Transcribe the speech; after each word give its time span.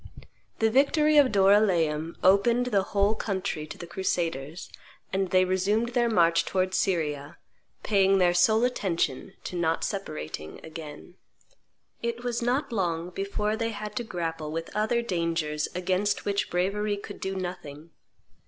The 0.57 0.71
victory 0.71 1.17
of 1.17 1.31
Doryleum 1.31 2.15
opened 2.23 2.65
the 2.65 2.81
whole 2.81 3.13
country 3.13 3.67
to 3.67 3.77
the 3.77 3.85
crusaders, 3.85 4.67
and 5.13 5.29
they 5.29 5.45
resumed 5.45 5.89
their 5.89 6.09
march 6.09 6.43
towards 6.43 6.75
Syria, 6.75 7.37
paying 7.83 8.17
their 8.17 8.33
sole 8.33 8.63
attention 8.63 9.33
to 9.43 9.55
not 9.55 9.83
separating 9.83 10.59
again. 10.65 11.17
It 12.01 12.23
was 12.23 12.41
not 12.41 12.71
long 12.71 13.11
before 13.11 13.55
they 13.55 13.69
had 13.69 13.95
to 13.97 14.03
grapple 14.03 14.51
with 14.51 14.75
other 14.75 15.03
dangers 15.03 15.67
against 15.75 16.25
which 16.25 16.49
bravery 16.49 16.97
could 16.97 17.19
do 17.19 17.35
nothing. 17.35 17.91